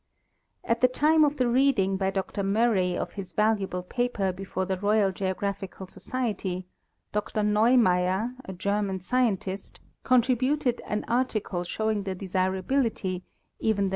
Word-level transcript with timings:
At 0.63 0.81
the 0.81 0.87
time 0.87 1.23
of 1.23 1.37
the 1.37 1.47
reading 1.47 1.95
by 1.95 2.09
Dr 2.09 2.41
Murray 2.41 2.97
of 2.97 3.13
his 3.13 3.33
valuable 3.33 3.83
paper 3.83 4.31
before 4.33 4.65
the 4.65 4.79
Royal 4.79 5.11
Geographical 5.11 5.85
Society, 5.85 6.65
Dr 7.11 7.41
Neumayer, 7.43 8.33
a 8.43 8.51
German 8.53 8.99
scientist, 9.01 9.79
contributed 10.03 10.81
an 10.87 11.05
article 11.07 11.63
showing 11.63 12.01
the 12.01 12.15
desirability, 12.15 13.25
even 13.59 13.59
the 13.59 13.59
The 13.59 13.65
Need 13.65 13.71
of 13.73 13.77
Observations. 13.79 13.89